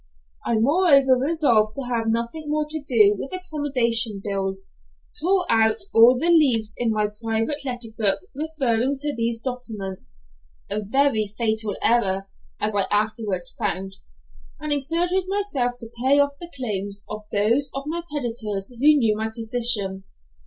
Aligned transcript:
I 0.47 0.55
moreover 0.55 1.15
resolved 1.19 1.75
to 1.75 1.83
having 1.83 2.11
nothing 2.11 2.45
more 2.49 2.65
to 2.67 2.81
do 2.81 3.15
with 3.19 3.31
accommodation 3.31 4.19
bills, 4.19 4.67
tore 5.21 5.45
out 5.47 5.77
all 5.93 6.17
the 6.17 6.31
leaves 6.31 6.73
in 6.75 6.89
my 6.89 7.05
private 7.05 7.63
letter 7.63 7.89
book 7.95 8.19
referring 8.33 8.95
to 8.97 9.13
these 9.15 9.39
documents 9.39 10.23
a 10.71 10.83
very 10.83 11.27
fatal 11.37 11.75
error, 11.83 12.27
as 12.59 12.75
I 12.75 12.87
afterwards 12.89 13.51
found 13.59 13.97
and 14.59 14.73
exerted 14.73 15.25
myself 15.27 15.73
to 15.79 15.91
pay 16.01 16.17
off 16.17 16.31
the 16.39 16.51
claims 16.57 17.03
of 17.07 17.25
those 17.31 17.69
of 17.75 17.83
my 17.85 18.01
creditors 18.09 18.69
who 18.69 18.77
knew 18.87 19.15
my 19.15 19.29
position. 19.29 20.05